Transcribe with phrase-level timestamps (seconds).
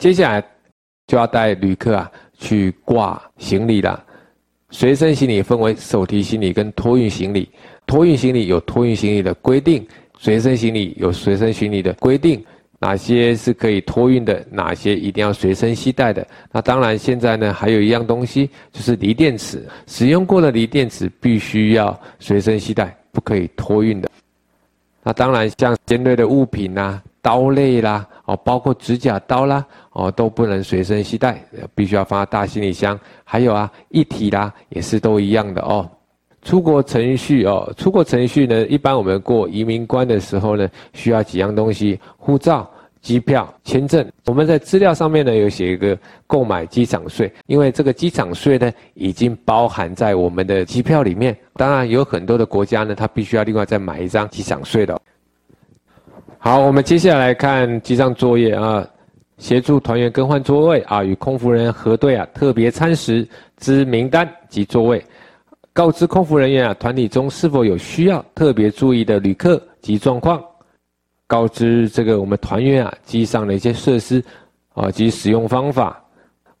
[0.00, 0.42] 接下来
[1.06, 4.02] 就要带旅客啊去挂行李了。
[4.70, 7.46] 随身行李分为手提行李跟托运行李，
[7.86, 9.86] 托运行李有托运行李的规定，
[10.18, 12.42] 随身行李有随身行李的规定。
[12.78, 14.42] 哪些是可以托运的？
[14.50, 16.26] 哪些一定要随身携带的？
[16.50, 19.68] 那当然，现在呢还有一样东西，就是锂电池。
[19.86, 24.10] 使用过的锂电池必须要随身携带，不可以托运的。
[25.02, 31.42] 那当然，像尖锐的物品啊，刀类啦，哦，包括指甲刀啦，哦，都不能随身携带，
[31.74, 32.98] 必须要放在大行李箱。
[33.24, 35.88] 还有啊，一体啦，也是都一样的哦。
[36.42, 42.68] 出国程序哦，出国程序呢，一般我们过移民关的时候呢，需要几样东西：护照、
[43.02, 44.10] 机票、签证。
[44.24, 51.36] 我们在资料上面呢有写一个购买机场税，因为这个机场税呢已经包含在我们的机票里面。
[51.56, 54.98] 当然有很多的国家呢，它必须要另外再买一张机场税的。
[56.42, 58.82] 好，我们接下来看机上作业啊，
[59.36, 65.04] 协助团员更换座位啊，与空服人员核对啊特别餐食之名单及座位。
[65.74, 70.42] 告知空服人员啊，团体中是否有需要特别注意的旅客及状况。
[71.26, 74.24] 告知这个我们团员啊，机上的一些设施
[74.72, 76.02] 啊及使用方法。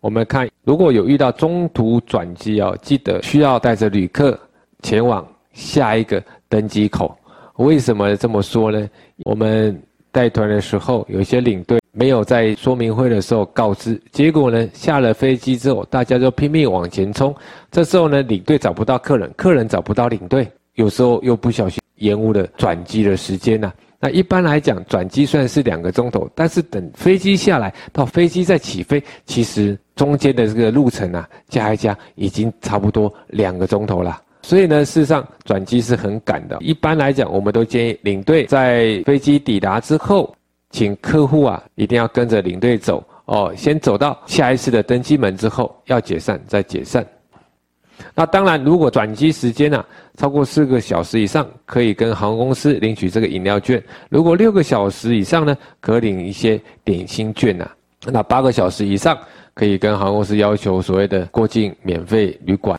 [0.00, 4.38] 我们看如果有遇到中途转机啊，记得需要带着旅客
[4.82, 7.16] 前往下一个登机口。
[7.60, 8.88] 为什么这么说呢？
[9.24, 9.78] 我们
[10.10, 11.78] 带团的时候，有些领队。
[11.92, 17.34] 没有在说明会的时候告知，结果呢，下了飞机之后，大家就拼命往前冲。
[17.70, 23.72] 这时候呢，领队找不到客人，客人找不到领队，有时候又不小心延误了转机的时间呐。
[23.98, 34.18] 那一般来讲，转机算是两个钟头，但是等飞机下来到飞机再起飞，其实中间的这个路程啊，加一加已经差不多两个钟头了。
[34.50, 36.58] 所以呢，事实上转机是很赶的。
[36.58, 40.34] 一般来讲，我们都建议领队在飞机抵达之后。
[40.70, 43.52] 请客户啊，一定要跟着领队走哦。
[43.56, 47.06] 先走到下一次的登机门之后，要解散再解散。
[48.12, 49.84] 那当然，如果转机时间啊
[50.16, 57.70] 超过四个小时以上，可以跟航空公司领取这个饮料券；如果六个小时以上呢，可领一些点心券呐。
[58.06, 59.16] 那八个小时以上，
[59.54, 62.76] 可以跟航空公司要求所谓的过境免费旅馆。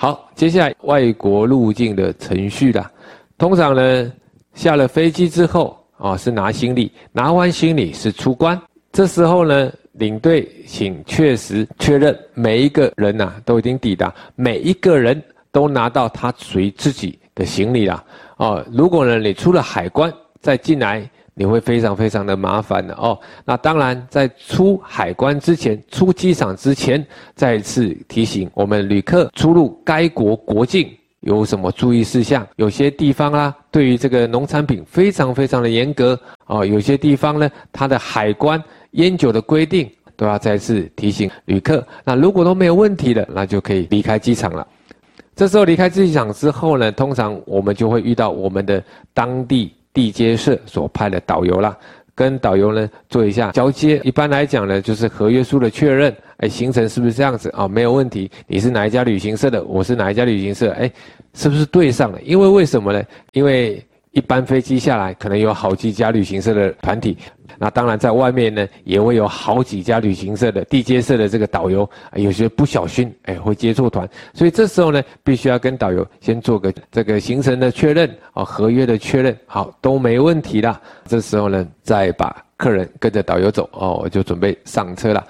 [0.00, 2.88] 好，接下来外国入境的程序啦。
[3.36, 4.12] 通常呢，
[4.54, 5.76] 下了飞机之后。
[5.96, 8.56] 啊、哦，是拿行李，拿完行李是出关。
[8.92, 15.20] 这时候呢，领队请确实确认每一个人呐、都已经抵达，每一个人
[15.50, 18.04] 都拿到他属于自己的行李了。
[18.36, 23.16] 哦，如果呢你出了海关再进来，你会非常非常的麻烦的哦。
[23.44, 27.06] 那当然，在出海关之前，出机场之前，
[27.36, 30.90] 再次提醒我们旅客出入该国国境。
[31.20, 32.46] 有什么注意事项？
[32.56, 36.64] 有些地方啦，对于这个农产品非常非常的严格哦。
[36.64, 38.62] 有些地方呢，它的海关
[38.92, 41.84] 烟酒的规定都要再次提醒旅客。
[42.04, 44.64] 那如果都没有问题了，那就可以离开机场了。
[45.34, 48.82] 这时候离开机场之后呢，通常我们就会遇到我们的
[49.12, 51.76] 当地地接社所派的导游啦。
[52.14, 57.66] 跟导游呢做一下交接，一般来讲呢就是合约书的确认，哎，行程是不是这样子啊？
[57.66, 59.62] 没有问题，你是哪一家旅行社的？
[59.64, 60.70] 我是哪一家旅行社？
[60.72, 60.88] 哎，
[61.34, 62.20] 是不是对上了？
[62.22, 63.02] 因为为什么呢？
[63.32, 67.16] 因为一班飞机下来，可能有好几家旅行社的团体。
[67.60, 80.80] 那当然，在外面呢，也会有好几家旅行社的地接社的这个导游，有些不小心，哎，会接错团，所以这时候呢，必须要跟导游先做个这个行程的确认，啊，合约的确认，好，都没问题了。
[81.06, 85.26] 这时候呢，再把客人跟着导游走，哦，我就准备上车了。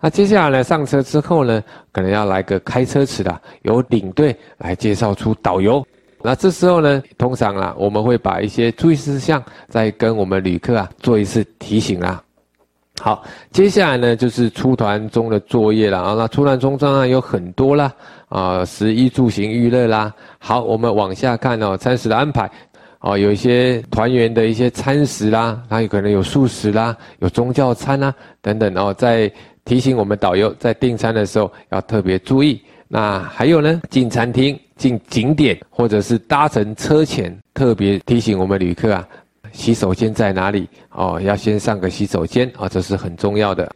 [0.00, 1.62] 那接下来呢，上车之后呢，
[1.92, 5.86] 可能要来个开车词的，由领队来介绍出导游。
[6.22, 12.22] 那这时候呢，通常啊，我们会把一些注意事项再跟我们旅客啊做一次提醒啦。
[13.00, 16.14] 好，接下来呢就是出团中的作业了啊。
[16.18, 17.90] 那出团中当然有很多啦，
[18.28, 20.12] 啊，食衣住行娱乐啦。
[20.38, 22.50] 好，我们往下看哦，餐食的安排
[23.00, 29.32] 哦，有一些团员的一些餐食啦，它有可能有素食啦，有宗教餐啦等等哦，在
[29.64, 32.60] 提醒我们导游在订餐的时候要特别注意。
[32.92, 34.58] 那还有呢，进餐厅。
[34.80, 39.06] 进景点或者是搭乘车前，特别提醒我们旅客啊，
[39.52, 41.20] 洗手间在哪里哦？
[41.22, 43.70] 要先上个洗手间啊，哦，这是很重要的。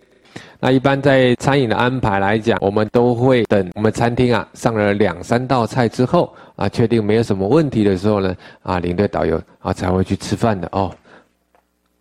[0.59, 10.91] 那一般在餐饮的安排来讲，我们都会等我们餐厅啊上了两三道菜之后啊，确定没有什么问题的时候呢，啊，领队导游啊才会去吃饭的哦。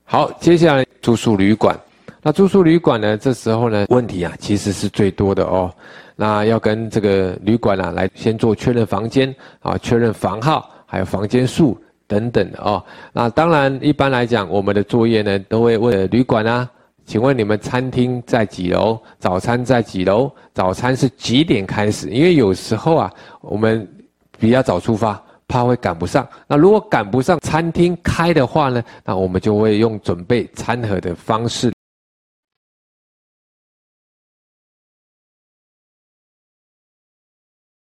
[0.05, 1.77] 好，接下来住宿旅馆。
[2.25, 5.69] 那住宿旅馆呢这时候呢问题啊其实是最多的哦。
[6.15, 11.77] 那要跟这个旅馆啊来先做确认房间啊确认房号还有房间数
[12.07, 12.81] 等等的哦。
[13.11, 16.69] 那当然一般来讲我们的作业呢都会问旅馆啊
[17.05, 18.97] 请问你们餐厅在几楼？
[19.19, 20.31] 早餐在几楼？
[20.53, 22.09] 早餐是几点开始？
[22.09, 23.11] 因为有时候啊
[23.41, 23.85] 我们
[24.39, 26.25] 比较早出发怕会赶不上。
[26.47, 31.73] 那如果赶不上餐厅开的话呢那我们就会用准备餐盒的方式